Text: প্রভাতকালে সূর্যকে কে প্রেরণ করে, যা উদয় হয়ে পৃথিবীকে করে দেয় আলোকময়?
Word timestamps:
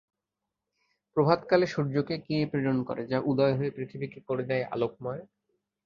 প্রভাতকালে 1.17 1.65
সূর্যকে 1.67 2.15
কে 2.19 2.37
প্রেরণ 2.51 2.77
করে, 2.83 3.01
যা 3.07 3.17
উদয় 3.25 3.55
হয়ে 3.55 3.71
পৃথিবীকে 3.71 4.19
করে 4.27 4.43
দেয় 4.43 4.65
আলোকময়? 4.71 5.21